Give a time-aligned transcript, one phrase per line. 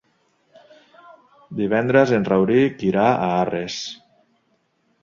[1.59, 3.79] Divendres en Rauric irà a Arres.